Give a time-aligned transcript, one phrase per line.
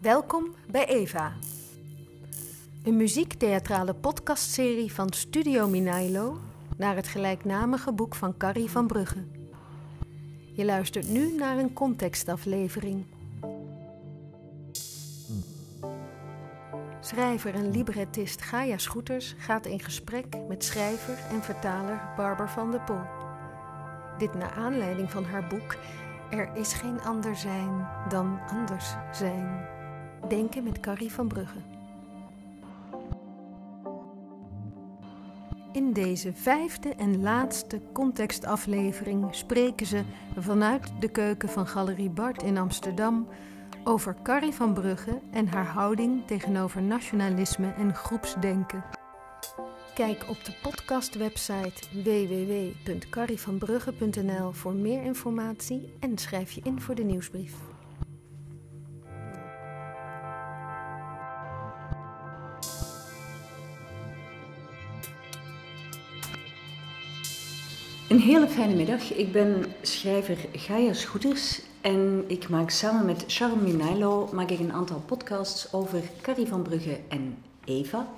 [0.00, 1.32] Welkom bij Eva.
[2.84, 6.38] Een muziektheatrale podcastserie van Studio Minailo
[6.76, 9.24] naar het gelijknamige boek van Carrie van Brugge.
[10.52, 13.04] Je luistert nu naar een contextaflevering.
[17.00, 22.80] Schrijver en librettist Gaia Schoeters gaat in gesprek met schrijver en vertaler Barbara van der
[22.80, 23.02] Pol.
[24.18, 25.76] Dit naar aanleiding van haar boek
[26.30, 29.78] Er is geen ander zijn dan anders zijn.
[30.28, 31.58] Denken met Carrie van Brugge.
[35.72, 40.02] In deze vijfde en laatste contextaflevering spreken ze
[40.38, 43.28] vanuit de keuken van Galerie Bart in Amsterdam
[43.84, 48.84] over Carrie van Brugge en haar houding tegenover nationalisme en groepsdenken.
[49.94, 57.54] Kijk op de podcastwebsite www.carrievanbrugge.nl voor meer informatie en schrijf je in voor de nieuwsbrief.
[68.10, 69.12] Een hele fijne middag.
[69.12, 74.72] Ik ben schrijver Gaia Schoeters en ik maak samen met Charme Minailo maak ik een
[74.72, 78.08] aantal podcasts over Carrie van Brugge en Eva,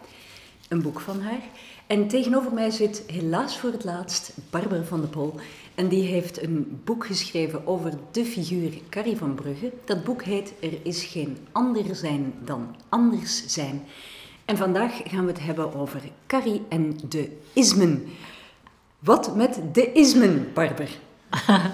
[0.69, 1.41] een boek van haar.
[1.87, 5.35] En tegenover mij zit helaas voor het laatst Barbara van der Pol
[5.75, 9.73] en die heeft een boek geschreven over de figuur Carrie van Brugge.
[9.85, 13.85] Dat boek heet Er is geen ander zijn dan anders zijn.
[14.45, 18.05] En vandaag gaan we het hebben over Carrie en de ismen.
[19.05, 20.89] Wat met de ismen, Barber?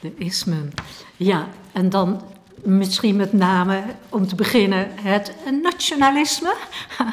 [0.00, 0.72] de ismen.
[1.16, 2.22] Ja, en dan
[2.62, 6.54] misschien met name, om te beginnen, het nationalisme.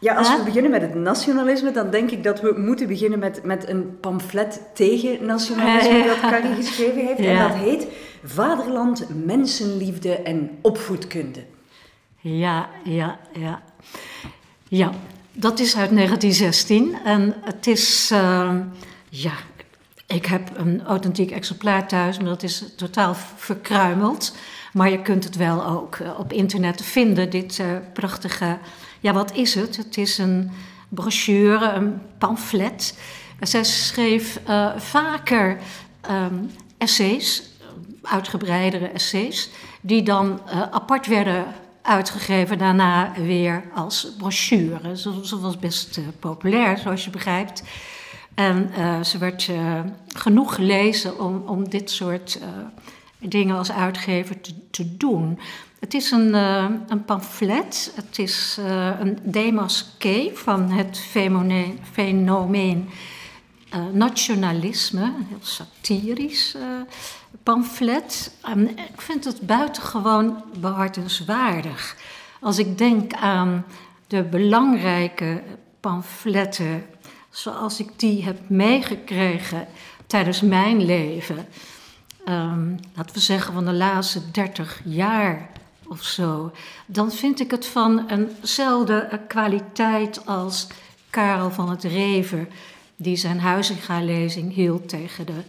[0.00, 3.44] Ja, als we beginnen met het nationalisme, dan denk ik dat we moeten beginnen met,
[3.44, 7.20] met een pamflet tegen nationalisme dat Carrie geschreven heeft.
[7.20, 7.86] En dat heet
[8.24, 11.44] Vaderland, Mensenliefde en Opvoedkunde.
[12.20, 13.62] Ja, ja, ja.
[14.68, 14.92] Ja,
[15.40, 18.50] dat is uit 1916 en het is, uh,
[19.08, 19.32] ja,
[20.06, 24.36] ik heb een authentiek exemplaar thuis, maar dat is totaal verkruimeld.
[24.72, 28.58] Maar je kunt het wel ook eh, op internet vinden, dit uh, prachtige,
[29.00, 29.76] ja wat is het?
[29.76, 30.50] Het is een
[30.88, 32.98] brochure, een pamflet.
[33.40, 35.58] Zij schreef uh, vaker
[36.10, 37.42] um, essays,
[38.02, 39.50] uitgebreidere essays,
[39.80, 41.44] die dan apart werden
[41.88, 44.96] uitgegeven daarna weer als brochure.
[44.96, 47.62] Ze, was best uh, populair, zoals je begrijpt.
[48.34, 52.38] En uh, ze werd uh, genoeg gelezen om, om dit soort
[53.18, 55.38] dingen als uitgever te, te, doen.
[55.80, 58.58] Het is een, een pamflet, het is
[59.00, 62.88] een demasqué van het fenomeen, fenomeen
[63.92, 66.56] nationalisme, heel satirisch
[67.42, 68.32] pamflet.
[68.74, 71.96] ik vind het buitengewoon behartenswaardig.
[72.40, 73.64] Als ik denk aan
[74.06, 75.42] de belangrijke
[75.80, 76.86] pamfletten
[77.30, 79.66] zoals ik die heb meegekregen
[80.06, 81.46] tijdens mijn leven.
[82.28, 85.50] Um, laten we zeggen van de laatste 30 jaar
[85.86, 86.52] of zo.
[86.86, 90.66] Dan vind ik het van eenzelfde kwaliteit als
[91.10, 92.48] Karel van het Rever,
[92.96, 95.42] die zijn Huizinga-lezing hield tegen de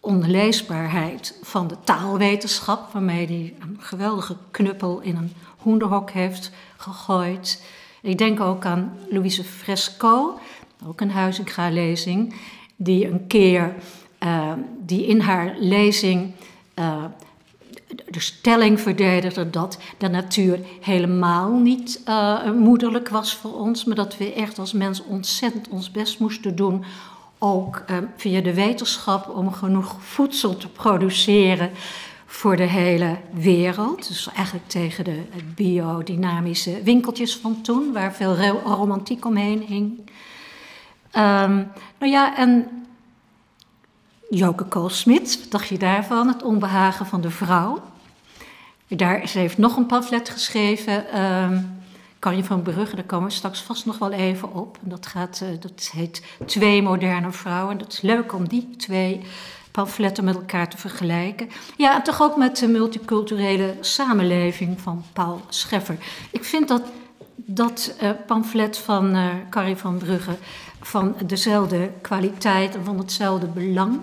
[0.00, 7.62] onleesbaarheid van de taalwetenschap, waarmee hij een geweldige knuppel in een hoenderhok heeft gegooid.
[8.02, 10.38] Ik denk ook aan Louise Fresco,
[10.86, 12.34] ook een Huizinga-lezing,
[12.76, 13.74] die een keer
[14.22, 16.32] uh, die in haar lezing
[16.78, 17.04] uh,
[18.08, 24.16] de stelling verdedigde dat de natuur helemaal niet uh, moederlijk was voor ons, maar dat
[24.16, 26.84] we echt als mens ontzettend ons best moesten doen
[27.42, 31.70] ook uh, via de wetenschap om genoeg voedsel te produceren
[32.26, 34.08] voor de hele wereld.
[34.08, 35.22] Dus eigenlijk tegen de
[35.54, 39.98] biodynamische winkeltjes van toen, waar veel romantiek omheen hing.
[41.16, 42.68] Um, nou ja, en
[44.30, 46.28] Joke Koolsmit, wat dacht je daarvan?
[46.28, 47.82] Het onbehagen van de vrouw.
[48.88, 51.20] Daar, ze heeft nog een pamflet geschreven.
[51.20, 51.79] Um,
[52.20, 54.78] Carrie van Brugge, daar komen we straks vast nog wel even op.
[54.80, 57.78] Dat, gaat, uh, dat heet Twee moderne vrouwen.
[57.78, 59.20] Dat is leuk om die twee
[59.70, 61.48] pamfletten met elkaar te vergelijken.
[61.76, 65.96] Ja, en toch ook met de multiculturele samenleving van Paul Scheffer.
[66.30, 66.82] Ik vind dat
[67.34, 70.36] dat uh, pamflet van uh, Carrie van Brugge
[70.80, 74.00] van dezelfde kwaliteit en van hetzelfde belang.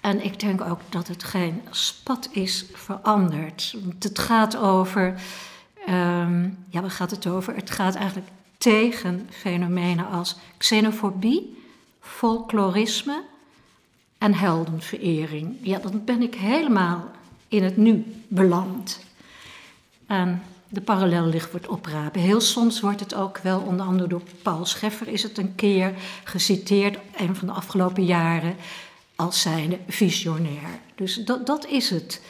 [0.00, 3.74] En ik denk ook dat het geen spat is veranderd.
[3.84, 5.14] Want het gaat over
[5.88, 7.54] Um, ja, waar gaat het over?
[7.54, 8.28] Het gaat eigenlijk
[8.58, 11.62] tegen fenomenen als xenofobie,
[12.00, 13.22] folklorisme
[14.18, 15.56] en heldenverering.
[15.62, 17.10] Ja, dan ben ik helemaal
[17.48, 19.00] in het nu beland.
[20.06, 20.42] en
[20.72, 22.20] de parallellicht wordt oprapen.
[22.20, 25.94] Heel soms wordt het ook wel, onder andere door Paul Scheffer, is het een keer
[26.24, 28.56] geciteerd, een van de afgelopen jaren,
[29.16, 30.80] als zijnde visionair.
[30.94, 32.22] Dus dat, dat is het.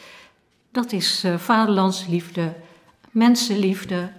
[0.71, 2.53] Dat is uh, vaderlandsliefde,
[3.11, 4.09] mensenliefde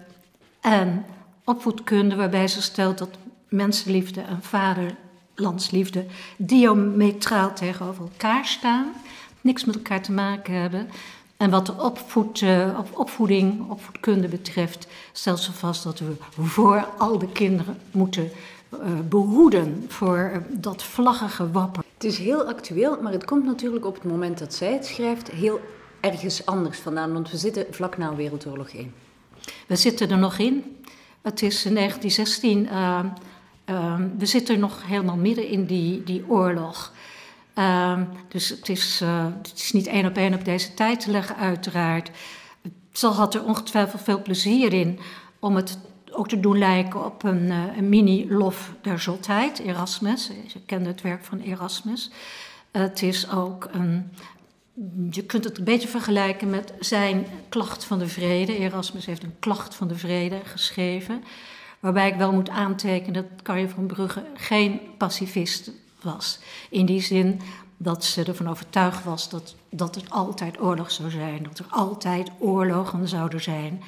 [0.60, 1.04] en
[1.44, 3.10] opvoedkunde, waarbij ze stelt dat
[3.48, 6.06] mensenliefde en vaderlandsliefde
[6.36, 8.92] diametraal tegenover elkaar staan,
[9.40, 10.88] niks met elkaar te maken hebben.
[11.36, 11.92] En wat de
[12.42, 18.30] uh, opvoeding, opvoedkunde betreft, stelt ze vast dat we voor al de kinderen moeten
[18.72, 18.78] uh,
[19.08, 21.84] behoeden voor uh, dat vlaggige wapper.
[21.94, 25.30] Het is heel actueel, maar het komt natuurlijk op het moment dat zij het schrijft
[25.30, 25.60] heel
[26.02, 28.94] ergens anders vandaan, want we zitten vlak na Wereldoorlog 1.
[29.66, 30.76] We zitten er nog in.
[31.20, 32.68] Het is 1916.
[34.18, 36.92] we zitten nog helemaal midden in die, die oorlog.
[37.54, 39.00] Uh, dus het is,
[39.38, 42.10] het is niet één op één op deze tijd te leggen, uiteraard.
[42.92, 44.98] Zal had er ongetwijfeld veel plezier in
[45.38, 45.78] om het
[46.10, 50.30] ook te doen lijken op een, een mini-lof der zotheid, Erasmus.
[50.46, 52.10] Je kent het werk van Erasmus.
[52.70, 54.10] het is ook een.
[55.10, 58.56] Je kunt het een beetje vergelijken met zijn klacht van de vrede.
[58.56, 61.24] Erasmus heeft een klacht van de vrede geschreven.
[61.80, 65.70] Waarbij ik wel moet aantekenen dat Carje van Brugge geen pacifist
[66.02, 66.38] was.
[66.70, 67.40] In die zin
[67.76, 72.30] dat ze ervan overtuigd was dat, dat het altijd oorlog zou zijn, dat er altijd
[72.38, 73.82] oorlogen zouden zijn.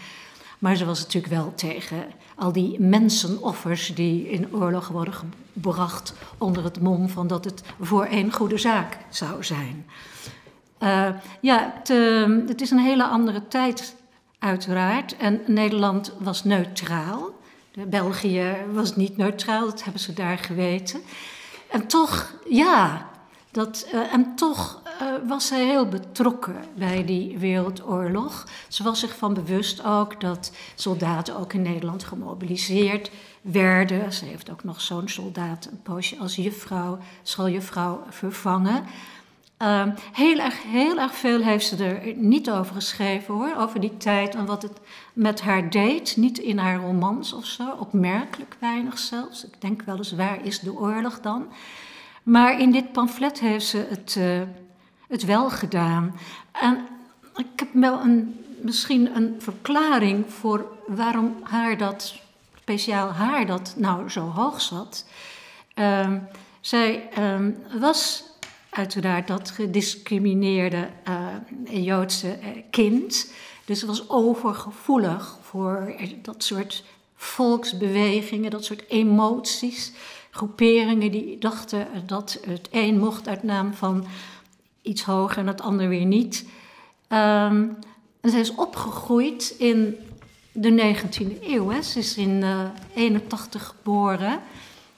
[0.58, 2.04] Maar ze was natuurlijk wel tegen
[2.34, 8.04] al die mensenoffers die in oorlog worden gebracht onder het mom van dat het voor
[8.04, 9.86] één goede zaak zou zijn.
[10.84, 11.08] Uh,
[11.40, 13.94] ja, het, uh, het, is een hele andere tijd,
[14.38, 15.16] uiteraard.
[15.16, 17.30] En Nederland was neutraal.
[17.86, 21.00] België was niet neutraal, dat hebben ze daar geweten.
[21.70, 23.08] En toch, ja,
[23.50, 28.46] dat, uh, en toch uh, was zij heel betrokken bij die wereldoorlog.
[28.68, 33.10] Ze was zich van bewust ook dat soldaten ook in Nederland gemobiliseerd
[33.40, 34.12] werden.
[34.12, 38.84] Ze heeft ook nog zo'n soldaat een poosje als juffrouw, schooljuffrouw vervangen.
[39.62, 43.96] Uh, heel, erg, heel erg veel heeft ze er niet over geschreven hoor, over die
[43.96, 44.80] tijd en wat het
[45.12, 46.16] met haar deed.
[46.16, 49.44] Niet in haar romans of zo, opmerkelijk weinig zelfs.
[49.44, 51.46] Ik denk wel eens, waar is de oorlog dan?
[52.22, 54.42] Maar in dit pamflet heeft ze het, uh,
[55.08, 56.14] het wel gedaan.
[56.52, 56.86] En
[57.36, 62.14] ik heb wel een, misschien een verklaring voor waarom haar dat,
[62.54, 65.06] speciaal haar dat nou zo hoog zat.
[65.74, 66.12] Uh,
[66.60, 68.24] zij uh, was
[68.74, 73.32] uiteraard dat gediscrimineerde uh, Joodse uh, kind.
[73.64, 76.84] Dus ze was overgevoelig voor dat soort
[77.14, 79.92] volksbewegingen, dat soort emoties.
[80.30, 84.06] Groeperingen die dachten dat het een mocht uit naam van
[84.82, 86.44] iets hoger en het ander weer niet.
[87.08, 87.76] Um,
[88.20, 89.96] en zij is opgegroeid in
[90.52, 91.68] de 19e eeuw.
[91.68, 91.82] Hè.
[91.82, 92.60] Ze is in uh,
[92.94, 94.40] 81 geboren.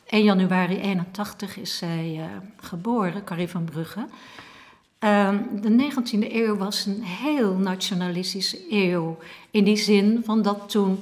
[0.06, 2.24] 1 januari 81 is zij uh,
[2.56, 4.06] geboren, Carrie van Brugge.
[5.00, 5.30] Uh,
[5.60, 9.18] de 19e eeuw was een heel nationalistische eeuw.
[9.50, 10.98] In die zin van dat toen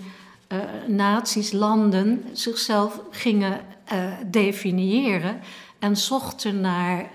[0.48, 3.61] uh, naties, landen zichzelf gingen
[3.92, 5.40] uh, definiëren
[5.78, 7.11] en zochten naar,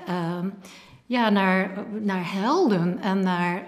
[1.05, 3.63] ja, naar, naar helden en naar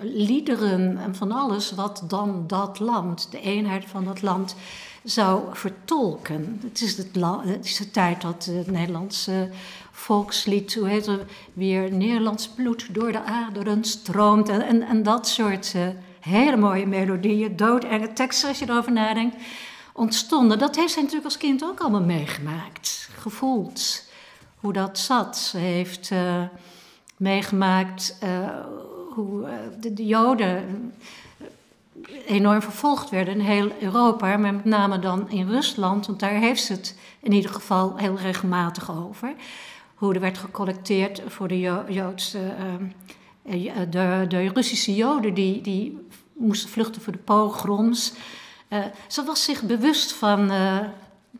[0.00, 4.56] liederen en van alles wat dan dat land, de eenheid van dat land
[5.04, 6.60] zou vertolken.
[6.62, 7.08] Het is, het,
[7.44, 9.50] het is de tijd dat het Nederlandse
[9.90, 14.48] volkslied, hoe heet het, weer Nederlands bloed door de aderen stroomt.
[14.48, 15.88] En, en, dat soort uh,
[16.20, 19.36] hele mooie melodieën, doodenge teksten als je erover nadenkt,
[19.92, 20.58] ontstonden.
[20.58, 24.02] Dat heeft zij natuurlijk als kind ook allemaal meegemaakt, gevoeld.
[24.56, 25.54] Hoe dat zat.
[25.56, 26.42] Heeft uh,
[27.16, 28.48] meegemaakt uh,
[29.14, 29.48] hoe
[29.80, 30.92] de Joden
[32.26, 36.62] enorm vervolgd werden in heel Europa, maar met name dan in Rusland, want daar heeft
[36.62, 39.34] ze het in ieder geval heel regelmatig over.
[39.94, 42.54] Hoe er werd gecollecteerd voor de Joodse,
[43.46, 48.12] uh, de, de, Russische Joden die, die moesten vluchten voor de pogroms.
[48.68, 50.46] Uh, ze was zich bewust van,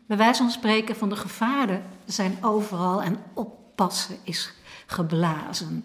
[0.07, 4.53] bij wijze van spreken, van de gevaren zijn overal en oppassen is
[4.85, 5.83] geblazen.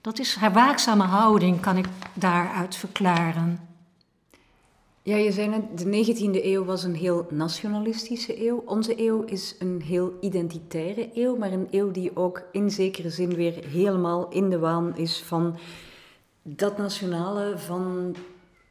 [0.00, 3.71] Dat is haar waakzame houding, kan ik daaruit verklaren.
[5.04, 8.62] Ja, je zei net, de 19e eeuw was een heel nationalistische eeuw.
[8.66, 13.34] Onze eeuw is een heel identitaire eeuw, maar een eeuw die ook in zekere zin
[13.34, 15.56] weer helemaal in de waan is van
[16.42, 18.14] dat nationale, van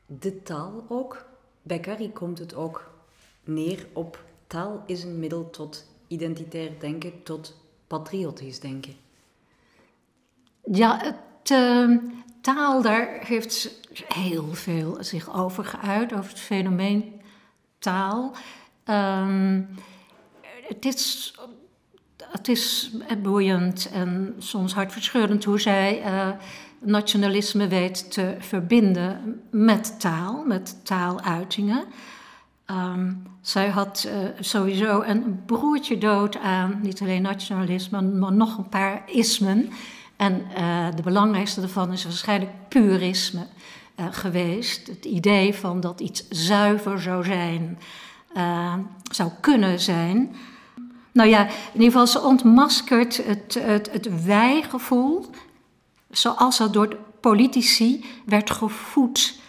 [0.05, 1.25] de taal ook.
[1.61, 2.91] Bij Carrie komt het ook
[3.43, 7.57] neer op taal is een middel tot identitair denken, tot
[7.87, 8.93] patriotisch denken.
[10.71, 11.97] Ja, het, uh,
[12.41, 13.71] taal, daar heeft ze
[14.07, 17.21] heel veel zich over geuit, over het fenomeen
[17.79, 18.35] taal.
[18.85, 19.69] Um,
[20.67, 21.35] het, is,
[22.31, 26.29] het is boeiend en soms hartverscheurend hoe zij uh,
[26.79, 31.83] nationalisme weet te verbinden met taal, met taaluitingen.
[32.65, 38.69] Um, zij had uh, sowieso een broertje dood aan, niet alleen nationalisme, maar nog een
[38.69, 39.69] paar ismen.
[40.21, 43.47] En uh, de belangrijkste daarvan is waarschijnlijk purisme
[43.99, 44.87] uh, geweest.
[44.87, 47.79] Het idee van dat iets zuiver zou zijn,
[49.11, 50.35] zou kunnen zijn.
[51.11, 55.25] Nou ja, in ieder geval, ze ontmaskert het, het, het wij-gevoel,
[56.09, 59.39] zoals dat door politici werd gevoed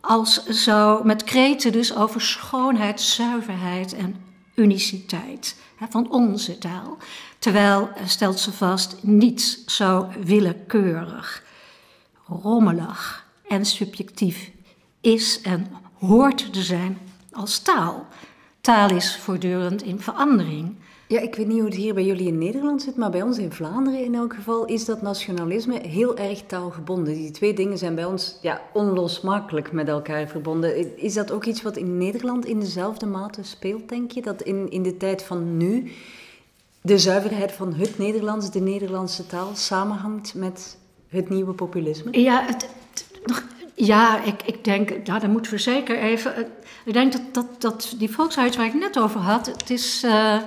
[0.00, 4.16] als zo met kreten dus over schoonheid, zuiverheid en
[4.56, 5.56] uniciteit
[5.90, 6.98] van onze taal.
[7.38, 11.42] Terwijl, eh, stelt ze vast, niets zo willekeurig,
[12.26, 14.50] rommelig en subjectief
[15.00, 16.98] is en hoort te zijn
[17.32, 18.06] als taal.
[18.60, 20.76] Taal is voortdurend in verandering.
[21.08, 23.38] Ja, ik weet niet hoe het hier bij jullie in Nederland zit, maar bij ons
[23.38, 27.14] in Vlaanderen in elk geval is dat nationalisme heel erg taalgebonden.
[27.14, 30.98] Die twee dingen zijn bij ons ja, onlosmakelijk met elkaar verbonden.
[30.98, 34.22] Is dat ook iets wat in Nederland in dezelfde mate speelt, denk je?
[34.22, 35.90] Dat in, in de tijd van nu
[36.80, 40.76] de zuiverheid van het Nederlands, de Nederlandse taal, samenhangt met
[41.08, 42.20] het nieuwe populisme?
[42.20, 42.68] Ja, het,
[43.74, 46.46] ja ik, ik denk, ja, daar moeten we zeker even.
[46.84, 50.04] Ik denk dat, dat, die volkshuis waar ik net over had, het is.
[50.04, 50.38] Uh,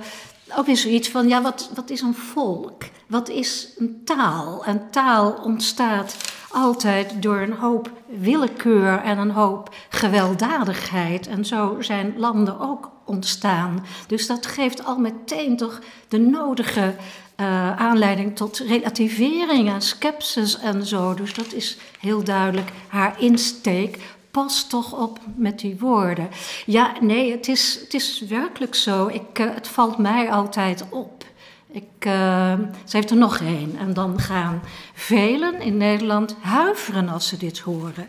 [0.56, 2.82] ook weer zoiets van, ja, wat, wat is een volk?
[3.06, 4.64] Wat is een taal?
[4.64, 6.16] En taal ontstaat
[6.50, 11.26] altijd door een hoop willekeur en een hoop gewelddadigheid.
[11.26, 13.84] En zo zijn landen ook ontstaan.
[14.06, 16.94] Dus dat geeft al meteen toch de nodige
[17.40, 21.14] uh, aanleiding tot relativering en sceptisch en zo.
[21.14, 23.98] Dus dat is heel duidelijk haar insteek
[24.30, 26.28] pas toch op met die woorden.
[26.66, 29.06] Ja, nee, het is, het is werkelijk zo.
[29.06, 31.24] Ik, uh, het valt mij altijd op.
[31.72, 32.52] Ik, uh,
[32.84, 33.76] ze heeft er nog één.
[33.78, 34.62] En dan gaan
[34.94, 38.08] velen in Nederland huiveren als ze dit horen.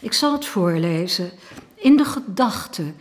[0.00, 1.30] Ik zal het voorlezen.
[1.74, 2.92] In de gedachte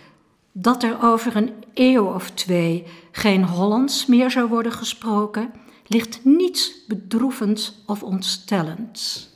[0.51, 5.53] dat er over een eeuw of twee geen Hollands meer zou worden gesproken,
[5.87, 9.29] ligt niets bedroevends of ontstellends.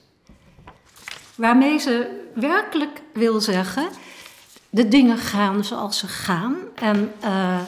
[1.35, 3.87] Waarmee ze werkelijk wil zeggen:
[4.69, 6.55] de dingen gaan zoals ze gaan.
[6.75, 7.59] En uh,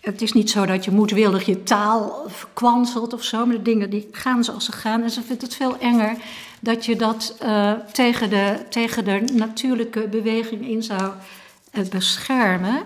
[0.00, 3.90] het is niet zo dat je moedwillig je taal kwanselt of zo, maar de dingen
[3.90, 5.02] die gaan zoals ze gaan.
[5.02, 6.16] En ze vindt het veel enger
[6.60, 11.12] dat je dat uh, tegen, de, tegen de natuurlijke beweging in zou
[11.72, 12.82] uh, beschermen.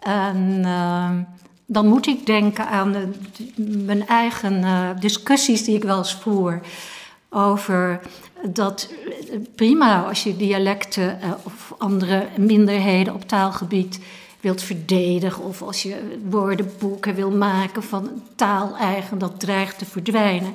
[0.00, 0.62] En
[1.66, 3.14] dan moet ik denken aan
[3.56, 6.60] mijn eigen discussies die ik wel eens voer
[7.30, 8.00] over
[8.48, 8.88] dat
[9.54, 14.00] prima als je dialecten uh, of andere minderheden op taalgebied
[14.40, 20.54] wilt verdedigen of als je woordenboeken wil maken van taal eigen dat dreigt te verdwijnen.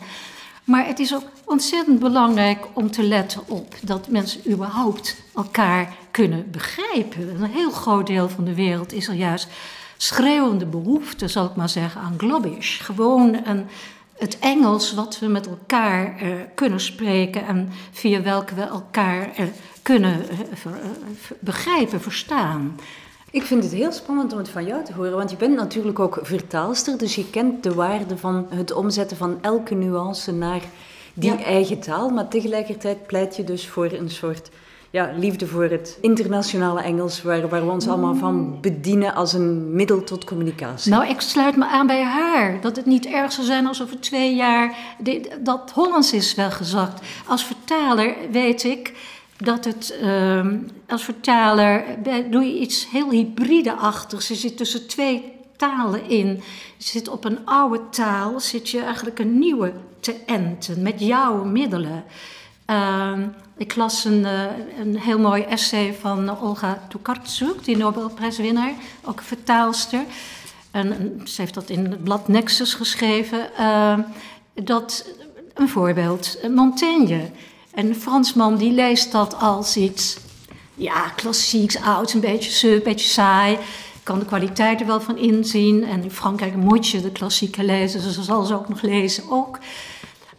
[0.63, 6.51] Maar het is ook ontzettend belangrijk om te letten op dat mensen überhaupt elkaar kunnen
[6.51, 7.29] begrijpen.
[7.29, 9.47] Een heel groot deel van de wereld is er juist
[9.97, 12.81] schreeuwende behoefte, zal ik maar zeggen, aan globbish.
[12.81, 13.65] Gewoon een
[14.17, 19.45] het Engels wat we met elkaar uh, kunnen spreken en via welke we elkaar uh,
[19.81, 20.79] kunnen uh, ver,
[21.39, 22.79] begrijpen, verstaan.
[23.31, 25.99] Ik vind het heel spannend om het van jou te horen, want je bent natuurlijk
[25.99, 30.61] ook vertaalster, dus je kent de waarde van het omzetten van elke nuance naar
[31.13, 31.43] die ja.
[31.43, 34.49] eigen taal, maar tegelijkertijd pleit je dus voor een soort
[34.89, 38.61] ja, liefde voor het internationale Engels, waar, waar we ons allemaal van mm.
[38.61, 40.91] bedienen als een middel tot communicatie.
[40.91, 42.61] Nou, ik sluit me aan bij haar.
[42.61, 44.75] Dat het niet erg zou zijn als over twee jaar
[45.39, 47.01] dat Hollands is weggezakt.
[47.25, 48.93] Als vertaler weet ik
[49.37, 50.45] dat het, uh,
[50.87, 51.83] als vertaler
[52.29, 54.27] doe je iets heel hybride-achtigs.
[54.27, 56.27] Je zit tussen twee talen in.
[56.77, 61.43] Je zit op een oude taal, zit je eigenlijk een nieuwe te enten met jouw
[61.43, 62.03] middelen.
[62.69, 63.11] Uh,
[63.57, 64.43] ik las een, uh,
[64.79, 70.03] een heel mooi essay van Olga Tokarczuk, die Nobelprijswinnaar, ook vertaalster.
[70.71, 73.49] En, ze heeft dat in het blad Nexus geschreven.
[73.59, 73.99] Uh,
[74.53, 75.09] dat,
[75.53, 77.29] een voorbeeld, Montaigne.
[77.73, 80.17] Een Fransman die leest dat als iets,
[80.75, 83.57] ja, klassieks, oud, een beetje, een beetje saai.
[84.03, 85.83] Kan de kwaliteit er wel van inzien.
[85.83, 89.23] En in Frankrijk moet je de klassieken lezen, dus ze zal ze ook nog lezen.
[89.29, 89.59] Ook.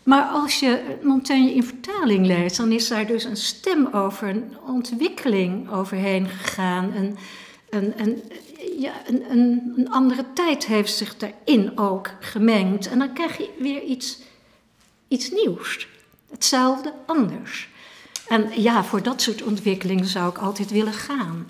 [0.09, 4.57] Maar als je Montaigne in vertaling leest, dan is daar dus een stem over, een
[4.67, 6.93] ontwikkeling overheen gegaan.
[6.95, 7.17] Een,
[7.97, 8.23] een,
[8.79, 12.88] ja, een, een, een andere tijd heeft zich daarin ook gemengd.
[12.88, 14.19] En dan krijg je weer iets,
[15.09, 15.88] iets nieuws.
[16.31, 17.69] Hetzelfde, anders.
[18.29, 21.49] En ja, voor dat soort ontwikkelingen zou ik altijd willen gaan.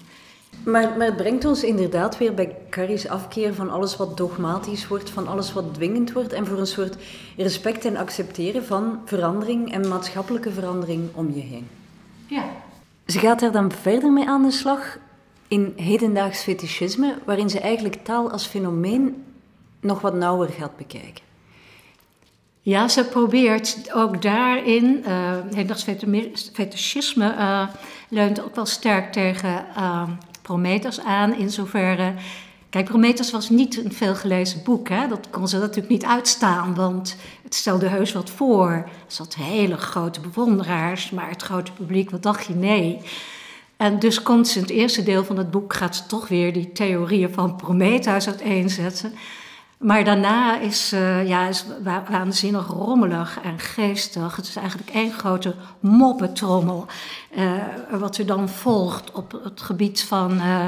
[0.65, 5.11] Maar, maar het brengt ons inderdaad weer bij Carrie's afkeer van alles wat dogmatisch wordt,
[5.11, 6.97] van alles wat dwingend wordt en voor een soort
[7.37, 11.69] respect en accepteren van verandering en maatschappelijke verandering om je heen.
[12.27, 12.45] Ja.
[13.07, 14.99] Ze gaat daar dan verder mee aan de slag
[15.49, 19.25] in hedendaags fetischisme, waarin ze eigenlijk taal als fenomeen
[19.81, 21.27] nog wat nauwer gaat bekijken.
[22.61, 25.85] Ja, ze probeert ook daarin, uh, hedendaags
[26.53, 27.69] fetischisme uh,
[28.09, 30.03] leunt ook wel sterk tegen uh,
[30.49, 32.12] Prometheus aan, in zoverre...
[32.71, 35.09] Kijk, Prometheus was niet een veelgelezen boek, hè?
[35.09, 38.71] dat kon ze natuurlijk niet uitstaan, want het stelde heus wat voor.
[38.71, 42.55] Er zat hele grote bewonderaars, maar het grote publiek, wat dacht je?
[42.55, 43.00] Nee.
[43.76, 46.52] En dus komt ze in het eerste deel van het boek, gaat ze toch weer
[46.52, 49.14] die theorieën van Prometheus uiteenzetten.
[49.78, 51.50] Maar daarna is, uh, ja,
[52.08, 54.37] waanzinnig rommelig en geestig.
[54.37, 56.87] Het is eigenlijk één grote moppetrommel.
[57.37, 57.52] Uh,
[57.90, 60.66] wat er dan volgt op het gebied van uh,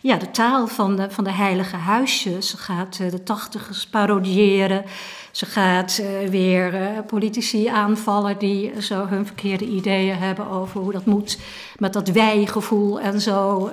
[0.00, 2.50] ja, de taal van de, van de heilige huisjes.
[2.50, 4.84] Ze gaat de tachtigers parodiëren.
[5.30, 11.38] Ze gaat weer politici aanvallen die zo hun verkeerde ideeën hebben over hoe dat moet.
[11.78, 13.70] Met dat wij-gevoel en zo.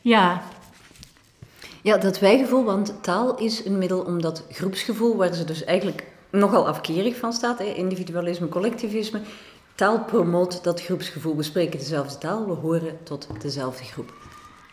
[0.00, 0.42] ja,
[1.86, 6.04] ja, dat wijgevoel, want taal is een middel om dat groepsgevoel, waar ze dus eigenlijk
[6.30, 9.20] nogal afkerig van staat, hè, individualisme, collectivisme,
[9.74, 11.36] taal promoot dat groepsgevoel.
[11.36, 14.12] We spreken dezelfde taal, we horen tot dezelfde groep.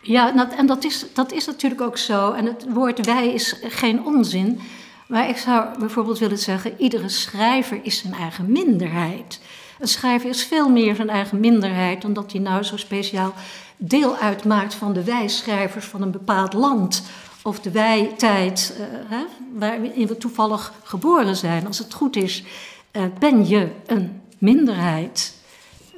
[0.02, 2.32] Ja, en dat is, dat is natuurlijk ook zo.
[2.32, 4.60] En het woord wij is geen onzin.
[5.08, 9.40] Maar ik zou bijvoorbeeld willen zeggen: iedere schrijver is zijn eigen minderheid.
[9.78, 13.34] Een schrijver is veel meer zijn eigen minderheid dan dat hij nou zo speciaal
[13.76, 17.02] deel uitmaakt van de wijschrijvers van een bepaald land.
[17.42, 18.74] Of de wijtijd
[19.06, 21.66] hè, waarin we toevallig geboren zijn.
[21.66, 22.44] Als het goed is,
[22.92, 25.34] uh, ben je een minderheid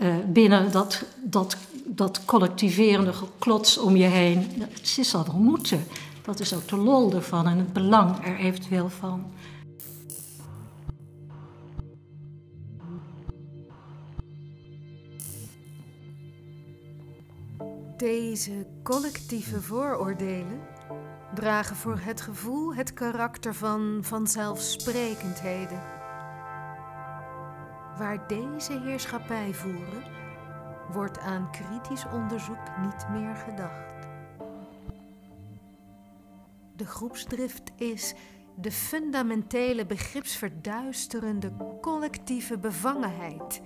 [0.01, 4.53] uh, binnen dat, dat, dat collectiverende geklots om je heen.
[4.59, 5.87] Het is al wel moeten.
[6.23, 9.25] Dat is ook de lol ervan en het belang er eventueel van.
[17.97, 20.61] Deze collectieve vooroordelen
[21.35, 25.83] dragen voor het gevoel het karakter van vanzelfsprekendheden.
[27.99, 30.03] Waar deze heerschappij voeren,
[30.93, 34.07] wordt aan kritisch onderzoek niet meer gedacht.
[36.77, 38.15] De groepsdrift is
[38.57, 43.61] de fundamentele begripsverduisterende collectieve bevangenheid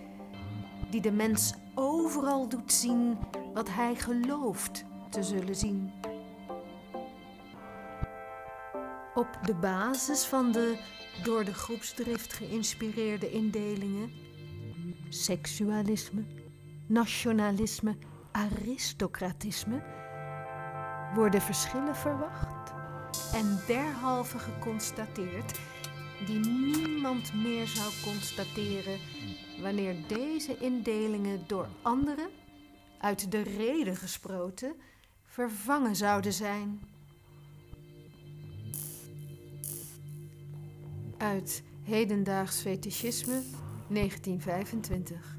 [0.91, 3.19] die de mens overal doet zien
[3.55, 5.93] wat hij gelooft te zullen zien.
[9.15, 10.79] Op de basis van de
[11.23, 14.13] door de groepsdrift geïnspireerde indelingen,
[15.09, 16.25] seksualisme,
[16.87, 17.97] nationalisme,
[18.33, 19.83] aristocratisme,
[21.15, 22.73] worden verschillen verwacht
[23.33, 25.59] en derhalve geconstateerd
[26.27, 28.99] die niemand meer zou constateren
[29.61, 32.29] wanneer deze indelingen door anderen,
[32.99, 34.75] uit de reden gesproten,
[35.25, 36.81] vervangen zouden zijn.
[41.19, 43.43] Uit Hedendaags Fetischisme,
[43.89, 45.39] 1925.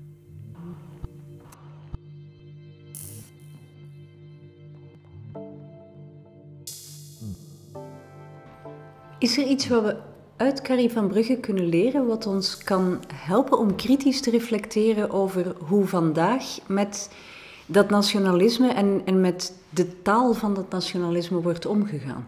[9.19, 10.10] Is er iets wat we
[10.41, 15.55] uit Carrie van Brugge kunnen leren wat ons kan helpen om kritisch te reflecteren over
[15.57, 17.11] hoe vandaag met
[17.65, 22.27] dat nationalisme en, en met de taal van dat nationalisme wordt omgegaan?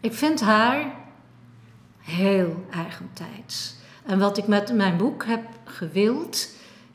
[0.00, 0.94] Ik vind haar
[1.98, 3.74] heel eigentijds.
[4.06, 6.48] En wat ik met mijn boek heb gewild,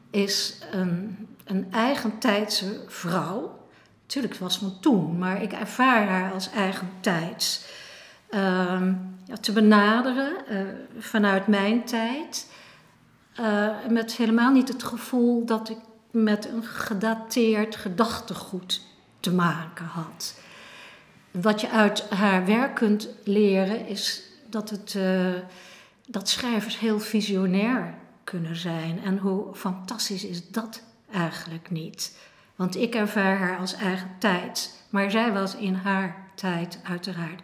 [0.09, 3.59] is een, een eigentijdse vrouw.
[4.05, 7.65] Tuurlijk, het was van toen, maar ik ervaar haar als eigentijds.
[8.29, 8.93] Ehm,
[9.41, 10.61] te benaderen uh,
[10.99, 12.51] vanuit mijn tijd.
[13.39, 15.77] Uh, met helemaal niet het gevoel dat ik
[16.11, 18.81] met een gedateerd gedachtegoed
[19.19, 20.39] te maken had.
[21.31, 25.33] Wat je uit haar werk kunt leren is dat, het, uh,
[26.07, 29.03] dat schrijvers heel visionair kunnen zijn.
[29.03, 32.17] En hoe fantastisch is dat eigenlijk niet?
[32.55, 37.41] Want ik ervaar haar als eigen tijd, maar zij was in haar tijd uiteraard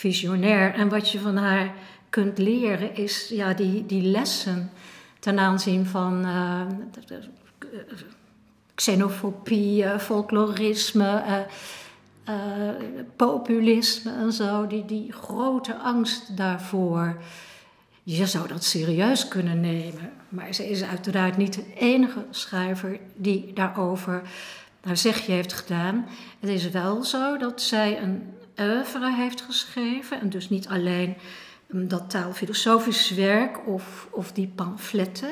[0.00, 0.74] visionair.
[0.74, 1.72] En wat je van haar
[2.10, 4.70] kunt leren is ja, die, die lessen
[5.18, 6.60] ten aanzien van uh,
[8.74, 11.46] xenofobie, uh, folklorisme,
[12.28, 12.34] uh,
[13.16, 14.66] populisme en zo.
[14.66, 17.16] Die, die grote angst daarvoor.
[18.02, 20.12] je zou dat serieus kunnen nemen.
[20.28, 24.22] Maar ze is uiteraard niet de enige schrijver die daarover
[24.80, 26.06] haar zegje heeft gedaan.
[26.40, 28.22] Het is wel zo dat zij een
[29.16, 30.20] heeft geschreven.
[30.20, 31.16] En dus niet alleen
[31.74, 35.30] um, dat taalfilosofisch werk of, of die pamfletten.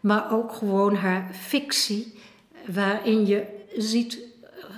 [0.00, 2.18] Maar ook gewoon haar fictie.
[2.66, 4.18] Waarin je ziet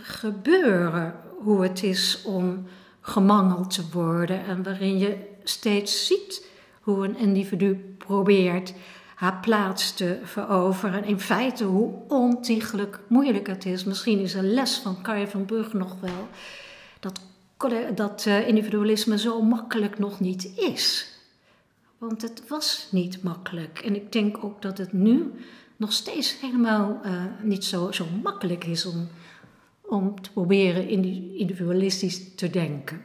[0.02, 2.66] gebeuren hoe het is om
[3.00, 4.44] gemangeld te worden.
[4.44, 6.46] En waarin je steeds ziet
[6.81, 8.74] hoe een individu probeert
[9.14, 11.02] haar plaats te veroveren.
[11.02, 13.85] En in feite hoe ontiegelijk moeilijk het is.
[13.85, 16.28] Misschien is een les van Carrie van Brugge nog wel
[17.00, 17.20] dat,
[17.94, 21.12] dat uh, individualisme zo makkelijk nog niet is.
[21.98, 23.79] Want het was niet makkelijk.
[23.79, 25.33] En ik denk ook dat het nu
[25.77, 29.09] nog steeds helemaal uh, niet zo, zo makkelijk is om,
[29.81, 30.88] om te proberen
[31.38, 33.03] individualistisch te denken.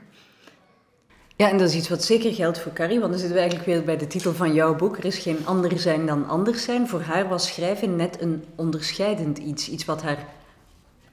[1.36, 3.72] Ja, en dat is iets wat zeker geldt voor Carrie, want dan zitten we eigenlijk
[3.72, 4.98] weer bij de titel van jouw boek.
[4.98, 6.88] Er is geen ander zijn dan anders zijn.
[6.88, 9.70] Voor haar was schrijven net een onderscheidend iets.
[9.70, 10.26] Iets wat haar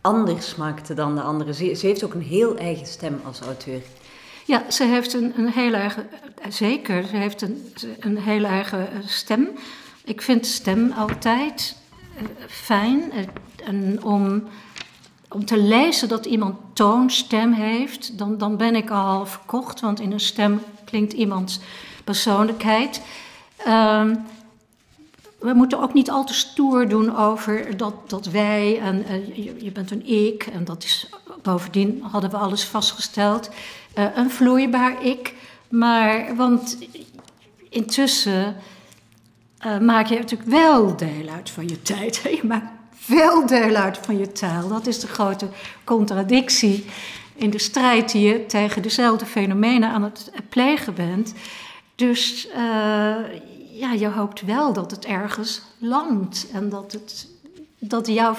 [0.04, 1.54] anders maakte dan de anderen.
[1.54, 3.82] Ze, heeft ook een heel eigen stem als auteur.
[4.44, 6.08] Ja, ze heeft een, een heel eigen,
[6.48, 9.48] zeker, ze heeft een, een heel eigen eh, stem.
[10.04, 11.76] Ik vind stem altijd
[12.16, 13.12] uh, fijn.
[13.64, 14.48] En om
[15.34, 20.12] om te lezen dat iemand toonstem heeft, dan, dan ben ik al verkocht, want in
[20.12, 21.60] een stem klinkt iemands
[22.04, 23.00] persoonlijkheid.
[23.68, 24.24] Um,
[25.44, 29.72] we moeten ook niet al te stoer doen over dat, dat wij en uh, je,
[29.72, 31.08] bent een ik en dat is
[31.42, 33.50] bovendien hadden we alles vastgesteld,
[33.98, 35.34] uh, een vloeibaar ik.
[35.68, 36.78] Maar want
[37.70, 38.56] intussen
[39.66, 42.16] uh, maak je natuurlijk wel deel uit van je tijd.
[42.40, 44.68] Je maakt veel deel uit van je taal.
[44.68, 45.48] Dat is de grote
[45.84, 46.84] contradictie
[47.34, 51.34] in de strijd die je tegen dezelfde fenomenen aan het plegen bent.
[51.94, 52.48] Dus
[53.74, 57.28] ja, je hoopt wel dat het ergens landt en dat, het,
[57.78, 58.34] dat jouw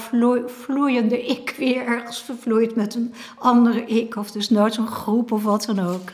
[0.47, 5.43] vloeiende ik weer ergens vervloeit met een andere ik, of dus nooit zo'n groep of
[5.43, 6.11] wat dan ook.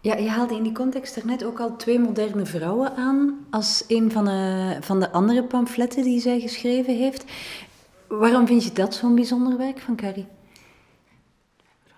[0.00, 3.84] Ja, je haalde in die context er net ook al twee moderne vrouwen aan als
[3.88, 7.24] een van de, van de andere pamfletten die zij geschreven heeft.
[8.08, 10.26] Waarom vind je dat zo'n bijzonder werk van Carrie?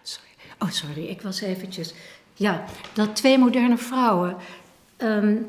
[0.02, 0.28] Sorry.
[0.58, 1.94] Oh, sorry, ik was eventjes...
[2.34, 4.36] Ja, dat twee moderne vrouwen...
[4.98, 5.46] Um,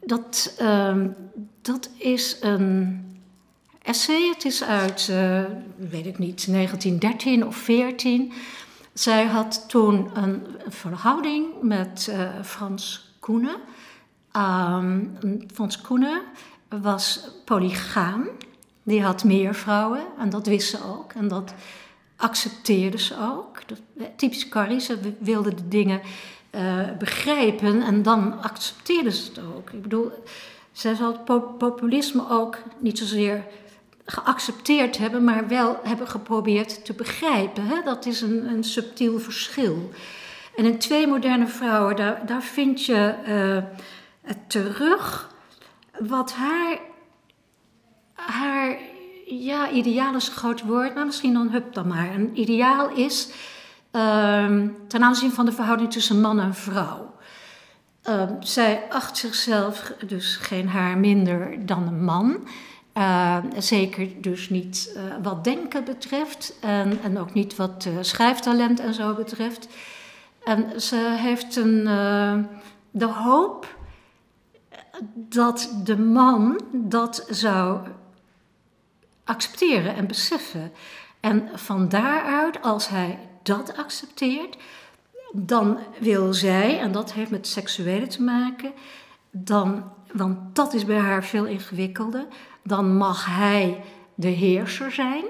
[0.00, 1.14] dat, um,
[1.62, 3.02] dat is een
[3.82, 4.28] essay.
[4.28, 5.44] Het is uit, uh,
[5.76, 8.32] weet ik niet, 1913 of 14
[8.94, 13.56] zij had toen een verhouding met uh, Frans Koenen.
[14.36, 15.18] Um,
[15.52, 16.22] Frans Koenen
[16.68, 18.28] was polygaam.
[18.82, 21.12] Die had meer vrouwen en dat wist ze ook.
[21.12, 21.54] En dat
[22.16, 23.68] accepteerde ze ook.
[23.68, 26.00] Dat, eh, typisch Carrie, ze wilde de dingen
[26.54, 29.70] uh, begrijpen en dan accepteerde ze het ook.
[29.70, 30.12] Ik bedoel,
[30.72, 31.24] zij zal het
[31.58, 33.44] populisme ook niet zozeer
[34.06, 37.66] geaccepteerd hebben, maar wel hebben geprobeerd te begrijpen.
[37.66, 37.82] Hè?
[37.84, 39.90] Dat is een, een subtiel verschil.
[40.56, 43.80] En in Twee Moderne Vrouwen, daar, daar vind je uh,
[44.22, 45.32] het terug
[45.98, 46.78] wat haar,
[48.12, 48.78] haar
[49.26, 52.14] ja, ideaal is een groot woord, maar misschien dan hup dan maar.
[52.14, 53.28] Een ideaal is
[53.96, 57.14] uh, ten aanzien van de verhouding tussen man en vrouw.
[58.08, 62.48] Uh, zij acht zichzelf dus geen haar minder dan een man.
[62.94, 68.80] Uh, zeker dus niet uh, wat denken betreft en, en ook niet wat uh, schrijftalent
[68.80, 69.68] en zo betreft.
[70.44, 71.84] En ze heeft een,
[72.90, 73.76] de hoop
[75.14, 77.80] dat de man dat zou
[79.24, 80.72] accepteren en beseffen.
[81.20, 84.56] En van daaruit, als hij dat accepteert,
[85.32, 88.72] dan wil zij, en dat heeft met seksuele te maken,
[89.30, 92.26] dan, want dat is bij haar veel ingewikkelder,
[92.62, 95.24] dan mag hij de heerser zijn.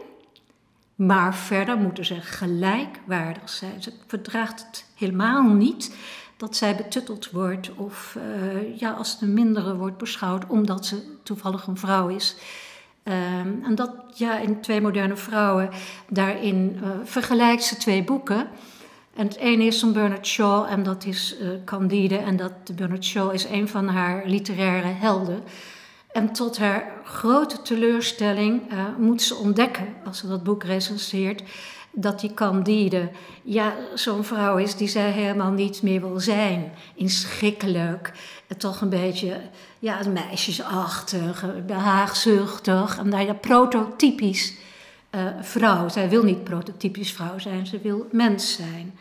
[0.94, 3.83] Maar verder moeten ze gelijkwaardig zijn.
[3.83, 5.96] Ze verdraagt het helemaal niet
[6.37, 11.66] dat zij betutteld wordt of uh, ja, als de mindere wordt beschouwd omdat ze toevallig
[11.66, 12.37] een vrouw is.
[13.08, 15.68] Um, en dat ja, in Twee Moderne Vrouwen,
[16.08, 18.48] daarin uh, vergelijkt ze twee boeken.
[19.14, 22.16] En het ene is van Bernard Shaw en dat is uh, Candide.
[22.16, 25.42] En dat, Bernard Shaw is een van haar literaire helden.
[26.12, 31.42] En tot haar grote teleurstelling uh, moet ze ontdekken, als ze dat boek recenseert,
[31.94, 33.11] dat die Candide
[33.42, 36.72] ja, zo'n vrouw is die zij helemaal niet meer wil zijn.
[36.94, 38.12] Inschikkelijk,
[38.59, 39.40] toch een beetje
[39.78, 42.98] ja, meisjesachtig, behaagzuchtig.
[42.98, 44.54] En nou ja, prototypisch
[45.14, 45.88] uh, vrouw.
[45.88, 48.98] Zij wil niet prototypisch vrouw zijn, ze wil mens zijn.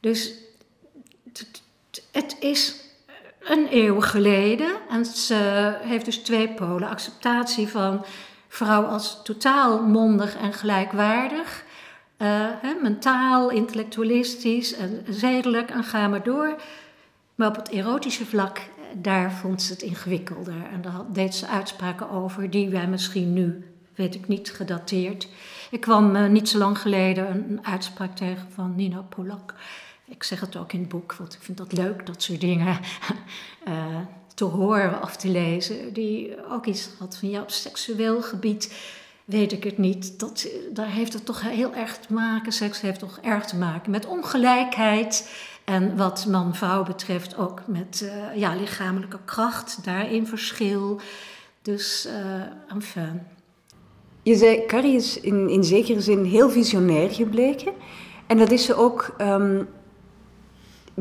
[0.00, 0.32] Dus
[2.12, 2.74] het is
[3.40, 6.88] een eeuw geleden en ze heeft dus twee polen.
[6.88, 8.04] Acceptatie van
[8.48, 11.64] vrouw als totaal mondig en gelijkwaardig.
[12.60, 16.56] Hè, mentaal, intellectualistisch en zedelijk en ga maar door.
[17.40, 20.62] Maar op het erotische vlak, eh, daar vond ze het ingewikkelder.
[20.72, 25.28] En daar deed ze uitspraken over die wij misschien nu, weet ik niet, gedateerd.
[25.70, 29.54] Ik kwam uh, niet zo lang geleden een, uitspraak tegen van Nina Polak.
[30.04, 32.78] Ik zeg het ook in het boek, want ik vind dat leuk, dat soort dingen
[34.34, 35.92] te horen of te lezen.
[35.92, 38.74] Die ook iets had van, op seksueel gebied
[39.30, 40.18] weet ik het niet.
[40.18, 43.90] Dat, daar heeft het toch heel erg te maken, seks heeft toch erg te maken
[43.90, 45.30] met ongelijkheid.
[45.64, 51.00] En wat man-vrouw betreft ook met uh, ja, lichamelijke kracht, daarin verschil.
[51.62, 53.22] Dus, uh, enfin.
[54.22, 57.72] Je zei, Carrie is in, in zekere zin heel visionair gebleken.
[58.26, 59.68] En dat is ze ook um,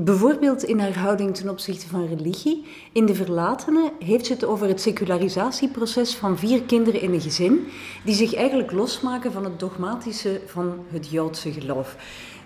[0.04, 2.66] bijvoorbeeld in haar houding ten opzichte van religie.
[2.92, 7.68] In De Verlatene heeft ze het over het secularisatieproces van vier kinderen in een gezin,
[8.06, 11.96] die zich eigenlijk losmaken van het dogmatische van het Joodse geloof.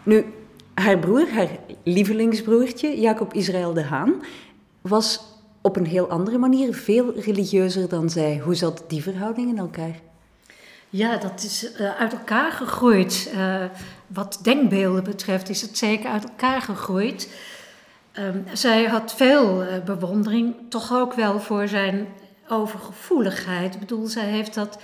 [0.04, 0.26] Nu,
[0.74, 4.14] haar broer, haar lievelingsbroertje, Jacob Israël de Haan,
[4.82, 5.22] was
[5.62, 8.40] op een heel andere manier veel religieuzer dan zij.
[8.44, 10.13] Hoe zat die verhouding in elkaar?
[10.96, 13.32] Ja, dat is uh, uit elkaar gegroeid.
[13.36, 13.64] Uh,
[14.08, 17.30] wat denkbeelden betreft is het zeker uit elkaar gegroeid.
[18.20, 22.08] Um, zij had veel uh, bewondering, toch ook wel voor zijn
[22.48, 23.74] overgevoeligheid.
[23.74, 24.82] Ik bedoel, zij heeft dat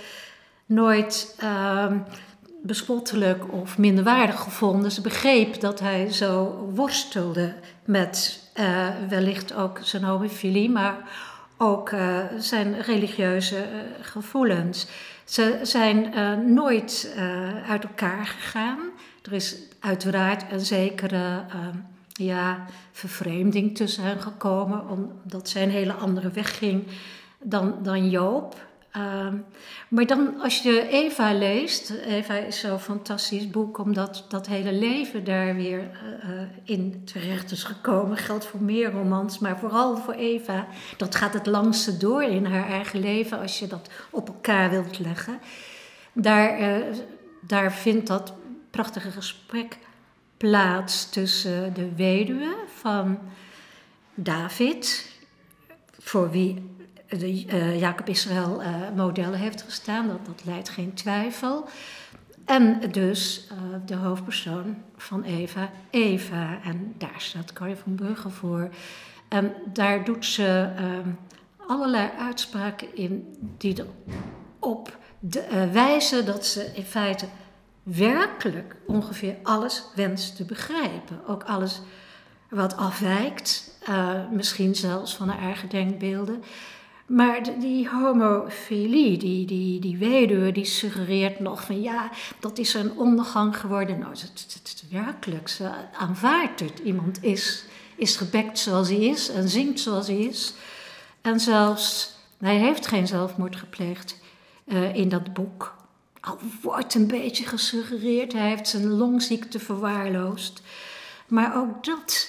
[0.66, 2.04] nooit um,
[2.62, 4.92] bespottelijk of minderwaardig gevonden.
[4.92, 8.40] Ze begreep dat hij zo worstelde met
[9.08, 10.96] wellicht ook zijn homofilie, maar
[11.58, 11.90] ook
[12.38, 13.64] zijn religieuze
[14.00, 14.86] gevoelens.
[15.30, 18.78] Ze zijn uh, nooit uh, uit elkaar gegaan.
[19.22, 21.66] Er is uiteraard een zekere uh,
[22.12, 26.86] ja, vervreemding tussen hen gekomen, omdat zij een hele andere weg ging
[27.38, 28.68] dan, dan Joop.
[28.96, 29.32] Uh,
[29.88, 35.24] maar dan als je Eva leest, Eva is zo'n fantastisch boek, omdat dat hele leven
[35.24, 35.90] daar weer
[36.24, 38.16] uh, in terecht is gekomen.
[38.16, 40.66] Geldt voor meer romans, maar vooral voor Eva.
[40.96, 44.98] Dat gaat het langste door in haar eigen leven als je dat op elkaar wilt
[44.98, 45.38] leggen.
[46.12, 46.86] Daar, uh,
[47.40, 48.32] daar vindt dat
[48.70, 49.78] prachtige gesprek
[50.36, 53.18] plaats tussen de weduwe van
[54.14, 55.10] David,
[55.98, 56.78] voor wie
[57.18, 61.68] de, uh, Jacob Israël uh, model heeft gestaan, dat, dat leidt geen twijfel.
[62.44, 66.58] En dus uh, de hoofdpersoon van Eva, Eva.
[66.64, 68.68] En daar staat Carrie van Brugge voor.
[69.28, 70.68] En daar doet ze
[71.66, 73.84] allerlei uitspraken in die
[74.60, 77.26] erop de, wijzen dat ze in feite
[77.82, 81.26] werkelijk ongeveer alles wenst te begrijpen.
[81.26, 81.80] Ook alles
[82.48, 83.78] wat afwijkt,
[84.30, 86.42] misschien zelfs van haar eigen denkbeelden.
[87.10, 92.98] Maar die homofilie, die, die, die weduwe, die suggereert nog van ja, dat is een
[92.98, 93.98] ondergang geworden.
[93.98, 96.78] Nou, het, het, het, werkelijk, ze aanvaardt het.
[96.78, 97.64] Iemand is,
[97.96, 100.54] is gebekt zoals hij is en zingt zoals hij is.
[101.20, 104.16] En zelfs, hij heeft geen zelfmoord gepleegd
[104.64, 105.74] uh, in dat boek.
[106.20, 110.62] Al wordt een beetje gesuggereerd, hij heeft zijn longziekte verwaarloosd.
[111.26, 112.28] Maar ook dat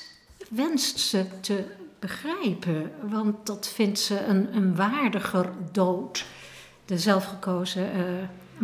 [0.50, 1.63] wenst ze te
[2.02, 6.26] begrijpen, want dat vindt ze een, een waardiger dood,
[6.86, 8.04] de zelfgekozen uh,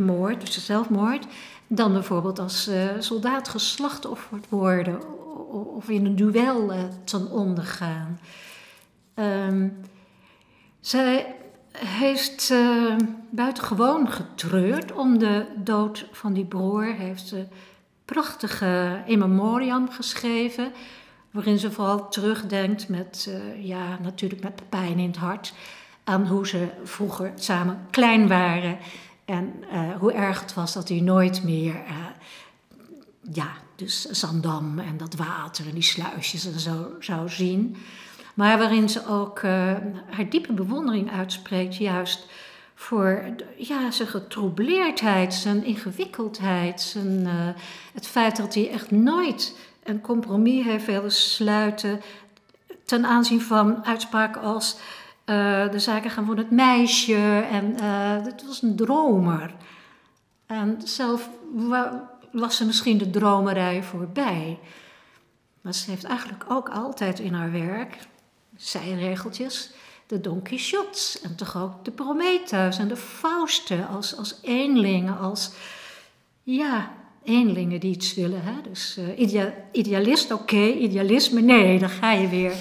[0.05, 1.25] moord, dus de zelfmoord,
[1.67, 5.15] dan bijvoorbeeld als uh, soldaat geslachtofferd worden
[5.75, 8.19] of in een duel uh, ten onder gaan.
[9.15, 9.77] Um,
[10.79, 11.35] zij
[11.71, 12.53] heeft
[13.29, 16.85] buitengewoon getreurd om de dood van die broer.
[16.85, 17.47] Heeft ze
[18.05, 20.71] prachtige in memoriam geschreven
[21.37, 25.53] waarin ze vooral terugdenkt met, uh, ja, natuurlijk met pijn in het hart,
[26.03, 28.77] aan hoe ze vroeger samen klein waren
[29.25, 32.05] en uh, hoe erg het was dat hij nooit meer, uh,
[33.33, 37.77] ja, dus Zandam en dat water en die sluisjes en zo zou zien.
[38.33, 39.41] Maar waarin ze ook
[40.09, 42.25] haar diepe bewondering uitspreekt, juist
[42.75, 43.23] voor
[43.57, 47.27] ja, zijn getroubleerdheid, zijn ingewikkeldheid, zijn,
[47.93, 49.55] het feit dat hij echt nooit
[49.87, 52.01] een compromis heeft willen sluiten
[52.85, 54.75] ten aanzien van uitspraken als
[55.25, 59.55] uh, de zaken gaan voor het meisje en uh, het was een dromer.
[60.45, 61.29] En zelf
[62.31, 64.59] was ze misschien de dromerij voorbij.
[65.61, 67.97] Maar ze heeft eigenlijk ook altijd in haar werk,
[68.55, 69.71] zijregeltjes,
[70.07, 75.51] de Don Quixotes en toch ook de Prometheus en de Fausten als, als eenlingen, als
[76.43, 76.91] ja,
[77.27, 78.41] eenlingen die iets willen.
[78.43, 78.53] Hè?
[78.69, 82.53] Dus uh, idealist, oké, idealisme, nee, dan ga je weer.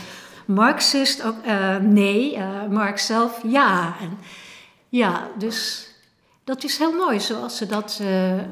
[0.47, 3.97] Marxist, ook, uh, nee, uh, Marx zelf, ja.
[4.01, 4.19] En,
[4.89, 5.89] ja, dus
[6.45, 8.03] dat is heel mooi zoals ze dat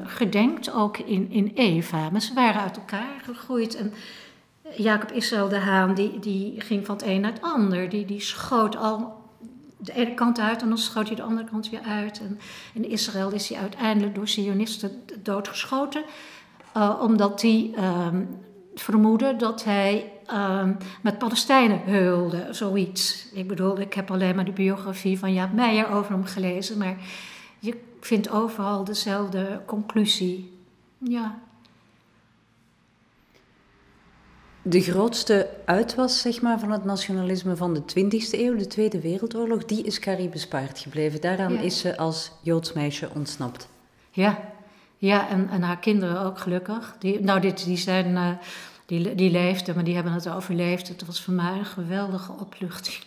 [0.03, 2.09] gedenkt, ook in, in Eva.
[2.09, 3.93] Maar ze waren uit elkaar gegroeid en
[4.77, 7.89] Jacob Israël de Haan, die, die ging van het een naar het ander.
[7.89, 9.24] Die, die schoot al
[9.85, 12.19] de ene kant uit en dan schoot hij de andere kant weer uit.
[12.19, 12.39] En
[12.73, 16.03] in Israël is hij uiteindelijk door Zionisten doodgeschoten,
[16.77, 18.27] uh, omdat hij um,
[18.75, 23.29] vermoedde dat hij um, met Palestijnen heulde, zoiets.
[23.33, 26.97] Ik bedoel, ik heb alleen maar de biografie van Jaap Meijer over hem gelezen, maar
[27.59, 30.59] je vindt overal dezelfde conclusie.
[30.97, 31.43] Ja.
[34.67, 39.65] De grootste uitwas zeg maar, van het nationalisme van de 20e eeuw, de Tweede Wereldoorlog,
[39.65, 41.21] die is Carrie bespaard gebleven.
[41.21, 43.67] Daaraan is ze als Joods meisje ontsnapt.
[44.11, 44.39] Ja,
[44.97, 46.95] ja en, en haar kinderen ook gelukkig.
[46.99, 48.07] Die, nou, dit, die zijn...
[48.07, 48.29] Uh,
[48.85, 50.87] die, die leefden, maar die hebben het overleefd.
[50.87, 53.03] Het was voor mij een geweldige opluchting.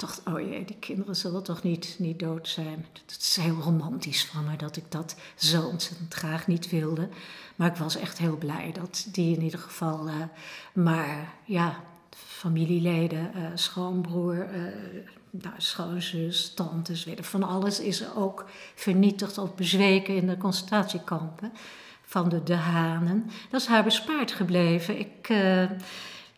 [0.00, 2.86] Dacht, oh jee, die kinderen zullen toch niet, niet dood zijn.
[3.06, 7.08] Het is heel romantisch van me dat ik dat zo ontzettend graag niet wilde.
[7.56, 10.08] Maar ik was echt heel blij dat die in ieder geval.
[10.08, 10.14] Uh,
[10.72, 11.80] maar ja,
[12.16, 14.62] familieleden, uh, schoonbroer, uh,
[15.30, 21.52] nou, schoonzus, tantes, van alles is er ook vernietigd of bezweken in de concentratiekampen
[22.02, 23.30] van de De Hanen.
[23.50, 24.98] Dat is haar bespaard gebleven.
[24.98, 25.26] Ik,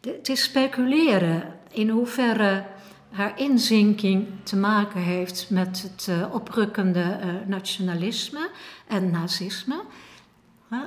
[0.00, 2.64] het is speculeren in hoeverre
[3.12, 8.50] haar inzinking te maken heeft met het oprukkende nationalisme
[8.86, 9.82] en nazisme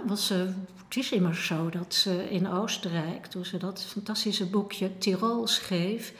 [0.06, 0.54] was ze,
[0.88, 6.14] het is immers zo dat ze in Oostenrijk, toen ze dat fantastische boekje Tirol schreef,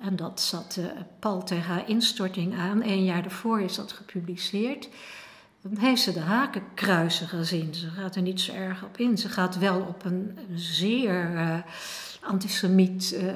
[0.00, 0.86] en dat zat uh,
[1.18, 4.88] pal tegen haar instorting aan, een jaar daarvoor is dat gepubliceerd,
[5.62, 7.74] dan heeft ze de hakenkruisen gezien.
[7.74, 9.18] Ze gaat er niet zo erg op in.
[9.18, 11.34] Ze gaat wel op een, zeer
[12.20, 13.32] antisemiet uh,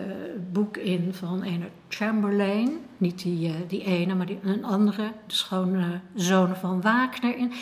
[0.53, 2.79] boek in van een Chamberlain.
[2.99, 7.37] Niet die, die ene, maar die, een andere, de schone zoon van Wagner.
[7.37, 7.53] In.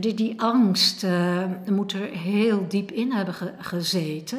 [0.00, 4.38] Die, die angst uh, moet er heel diep in hebben gezeten.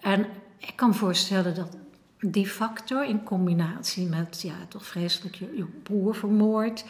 [0.00, 0.26] En
[0.58, 1.76] ik kan voorstellen dat
[2.20, 6.84] die factor in combinatie met ja, toch vreselijk je, je broer vermoord,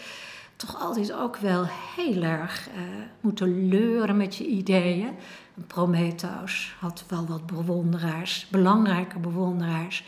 [0.56, 1.64] toch altijd ook wel
[1.96, 2.80] heel erg uh,
[3.20, 5.10] moeten leuren met je ideeën.
[5.66, 10.04] Prometheus had wel wat bewonderaars, belangrijke bewonderaars.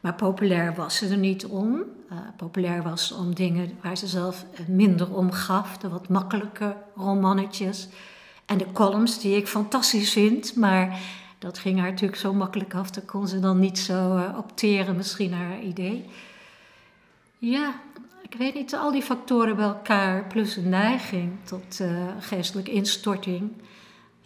[0.00, 1.82] Maar populair was ze er niet om.
[2.12, 5.78] Uh, populair was om dingen waar ze zelf minder om gaf.
[5.78, 7.88] De wat makkelijke romannetjes.
[8.46, 10.56] En de columns die ik fantastisch vind.
[10.56, 11.00] Maar
[11.38, 12.90] dat ging haar natuurlijk zo makkelijk af.
[12.90, 16.04] Daar kon ze dan niet zo uh, opteren, misschien haar idee.
[17.38, 17.74] Ja,
[18.22, 23.52] ik weet niet, al die factoren bij elkaar, plus een neiging tot uh, geestelijke instorting,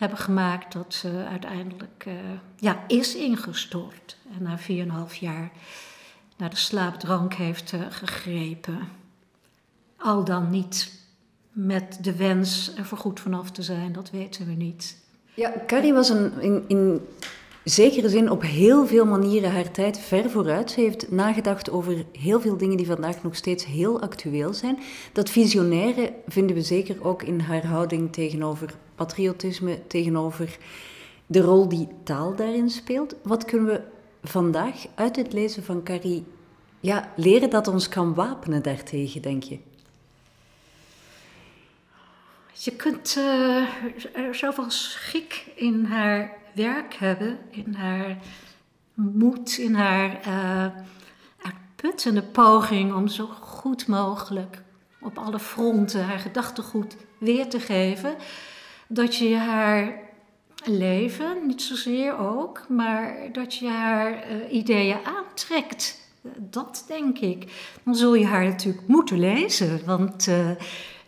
[0.02, 2.14] hebben gemaakt dat ze uiteindelijk uh,
[2.56, 4.16] ja, is ingestort.
[4.36, 4.58] En na
[5.10, 5.50] 4,5 jaar
[6.36, 8.78] naar de slaapdrank heeft uh, gegrepen.
[9.96, 11.00] Al dan niet
[11.52, 14.96] met de wens er voorgoed vanaf te zijn, dat weten we niet.
[15.34, 17.00] Ja, Carrie was een, in, in
[17.64, 20.70] zekere zin op heel veel manieren haar tijd ver vooruit.
[20.70, 24.78] Ze heeft nagedacht over heel veel dingen die vandaag nog steeds heel actueel zijn.
[25.12, 30.58] Dat visionaire vinden we zeker ook in haar houding tegenover patriotisme, tegenover
[31.26, 33.14] de rol die taal daarin speelt.
[33.22, 33.80] Wat kunnen we
[34.22, 36.24] vandaag uit het lezen van Carrie
[36.80, 39.58] ja, leren dat ons kan wapenen daartegen, denk je?
[42.52, 43.68] Je kunt uh,
[44.32, 48.18] zoveel schik in haar werk hebben, in haar
[48.94, 50.66] moed, in haar uh,
[51.42, 54.62] uitputtende poging om zo goed mogelijk
[55.00, 58.16] op alle fronten haar gedachtegoed weer te geven,
[58.94, 60.00] dat je haar
[60.64, 66.00] leven, niet zozeer ook, maar dat je haar uh, ideeën aantrekt.
[66.37, 67.52] Dat denk ik.
[67.85, 70.50] Dan zul je haar natuurlijk moeten lezen, want uh,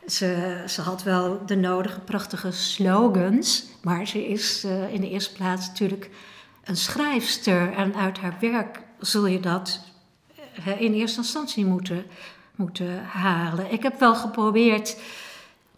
[0.06, 5.32] ze, ze had wel de nodige prachtige slogans, maar ze is uh, in de eerste
[5.32, 6.10] plaats natuurlijk
[6.64, 7.72] een schrijfster.
[7.72, 9.80] En uit haar werk zul je dat
[10.78, 12.04] in eerste instantie moeten,
[12.56, 13.72] moeten halen.
[13.72, 14.96] Ik heb wel geprobeerd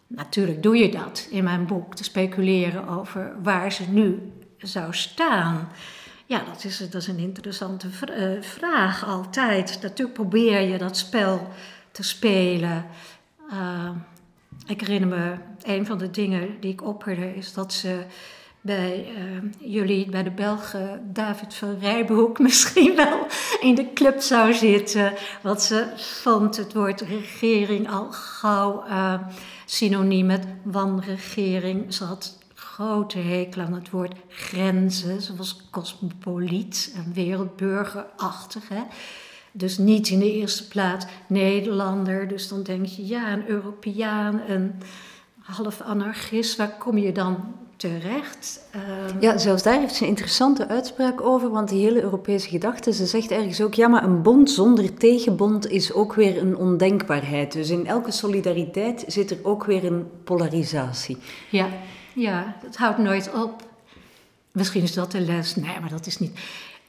[0.07, 5.69] Natuurlijk doe je dat in mijn boek, te speculeren over waar ze nu zou staan.
[6.25, 9.79] Ja, dat is, dat is een interessante eh, vraag altijd.
[9.81, 11.47] Natuurlijk probeer je dat spel
[11.91, 12.85] te spelen.
[13.51, 13.89] Uh,
[14.65, 18.03] ik herinner me, een van de dingen die ik opperde is dat ze
[18.61, 23.27] bij uh, jullie, bij de Belgen, David van Rijbroek misschien wel
[23.59, 25.13] in de club zou zitten.
[25.41, 28.83] Want ze vond het woord regering al gauw
[29.69, 31.93] synoniem met wanregering.
[31.93, 35.21] Ze had grote hekel aan het woord grenzen.
[35.21, 38.69] Ze was cosmopoliet en wereldburgerachtig.
[38.69, 38.83] Hè?
[39.51, 42.27] Dus niet in de eerste plaats Nederlander.
[42.27, 44.75] Dus dan denk je, ja, een Europeaan, een
[45.39, 46.57] half anarchist.
[46.57, 48.59] Waar kom je dan terecht?
[48.75, 51.49] Uh, ja, zelfs daar heeft ze een interessante uitspraak over.
[51.49, 53.73] Want die hele Europese gedachte, ze zegt ergens ook...
[53.73, 57.51] Ja, maar een bond zonder tegenbond is ook weer een ondenkbaarheid.
[57.51, 61.17] Dus in elke solidariteit zit er ook weer een polarisatie.
[61.49, 61.67] Ja,
[62.13, 63.67] ja het houdt nooit op.
[64.51, 65.55] Misschien is dat de les.
[65.55, 66.39] Nee, maar dat is niet...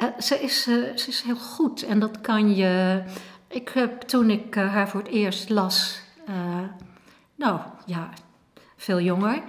[0.02, 3.02] Uh, ze, is, uh, ze is heel goed en dat kan je.
[3.48, 6.00] Ik heb toen ik uh, haar voor het eerst las,
[7.34, 8.08] nou ja,
[8.76, 9.42] veel jonger,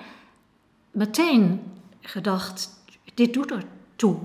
[0.99, 1.61] meteen
[2.01, 2.69] gedacht:
[3.13, 3.63] dit doet er
[3.95, 4.17] toe.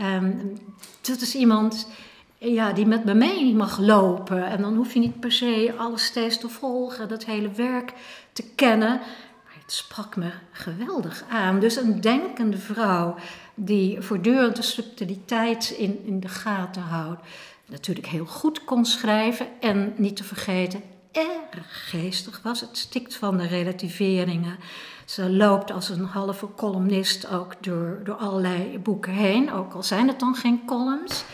[0.00, 0.58] Um,
[1.00, 1.88] dat is iemand
[2.38, 4.46] ja, die met me mee mag lopen.
[4.46, 7.92] En dan hoef je niet per se alles steeds te volgen, dat hele werk
[8.32, 8.98] te kennen.
[9.44, 11.60] Maar het sprak me geweldig aan.
[11.60, 13.14] Dus een denkende vrouw
[13.54, 17.20] die voortdurend de subtiliteit in, in de gaten houdt.
[17.66, 20.82] Natuurlijk heel goed kon schrijven en niet te vergeten,
[21.12, 22.60] erg geestig was.
[22.60, 24.58] Het stikt van de relativeringen.
[25.04, 30.08] Ze loopt als een halve columnist ook door, door allerlei boeken heen, ook al zijn
[30.08, 31.24] het dan geen columns.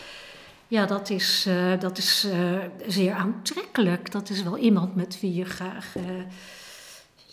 [0.67, 4.11] Ja, dat is, uh, dat is uh, zeer aantrekkelijk.
[4.11, 6.03] Dat is wel iemand met wie je graag uh,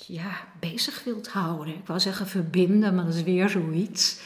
[0.06, 0.30] ja,
[0.60, 1.74] bezig wilt houden.
[1.74, 4.20] Ik wou zeggen verbinden, maar dat is weer zoiets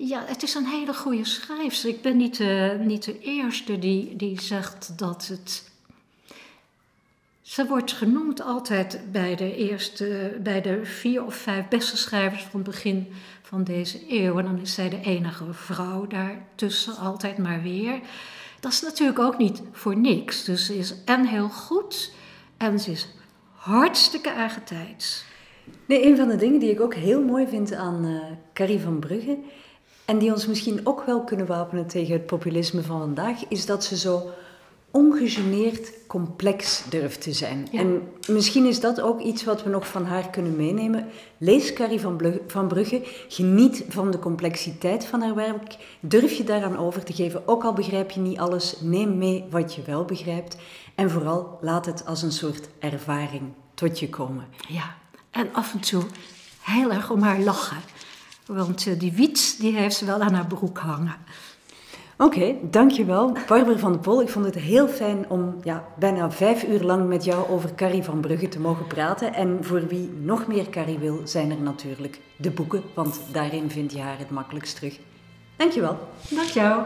[0.00, 1.88] ja, het is een hele goede schrijfster.
[1.88, 5.67] Ik ben niet de, niet de eerste die, die zegt dat het.
[7.48, 12.60] Ze wordt genoemd altijd bij de eerste, bij de vier of vijf beste schrijvers van
[12.60, 14.38] het begin van deze eeuw.
[14.38, 18.00] En dan is zij de enige vrouw daartussen, altijd maar weer.
[18.60, 20.44] Dat is natuurlijk ook niet voor niks.
[20.44, 22.12] Dus ze is en heel goed
[22.56, 23.08] en ze is
[23.52, 25.24] hartstikke eigen tijds.
[25.86, 28.20] Nee, een van de dingen die ik ook heel mooi vind aan uh,
[28.52, 29.38] Carrie van Brugge
[30.04, 33.84] en die ons misschien ook wel kunnen wapenen tegen het populisme van vandaag, is dat
[33.84, 34.30] ze zo
[34.90, 37.68] ongegeneerd complex durft te zijn.
[37.72, 41.06] En misschien is dat ook iets wat we nog van haar kunnen meenemen.
[41.38, 46.78] Lees Carrie van, van Brugge, geniet van de complexiteit van haar werk, durf je daaraan
[46.78, 50.56] over te geven, ook al begrijp je niet alles, neem mee wat je wel begrijpt
[50.94, 53.42] en vooral laat het als een soort ervaring
[53.74, 54.46] tot je komen.
[54.68, 54.96] Ja,
[55.30, 56.02] en af en toe
[56.60, 57.76] heel erg om haar lachen.
[58.46, 61.16] Want uh, die wiets die heeft ze wel aan haar broek hangen.
[62.20, 63.36] Oké, dankjewel.
[63.46, 67.08] Barbara van de Pol, ik vond het heel fijn om ja, bijna vijf uur lang
[67.08, 69.34] met jou over Carrie van Brugge te mogen praten.
[69.34, 73.92] En voor wie nog meer Carrie wil, zijn er natuurlijk de boeken, want daarin vind
[73.92, 74.98] je haar het makkelijkst terug.
[75.56, 75.98] Dankjewel.
[76.30, 76.82] Dank jou.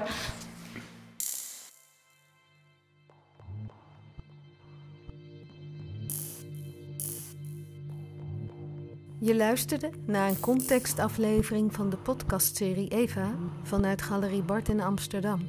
[9.24, 15.48] Je luisterde naar een contextaflevering van de podcastserie Eva vanuit Galerie Bart in Amsterdam.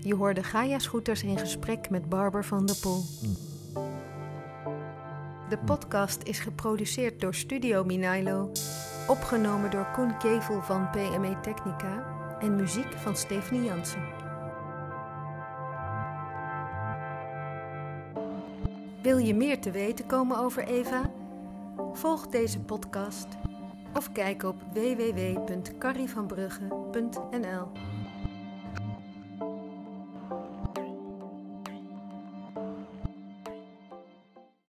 [0.00, 3.02] Je hoorde Gaia Scooters in gesprek met Barber van der Pol.
[5.48, 8.50] De podcast is geproduceerd door Studio Minailo,
[9.08, 12.06] opgenomen door Koen Kevel van PME Technica
[12.40, 14.02] en muziek van Stephanie Jansen.
[19.02, 21.10] Wil je meer te weten komen over Eva?
[21.92, 23.26] Volg deze podcast
[23.94, 27.68] of kijk op www.carrievanbrugge.nl.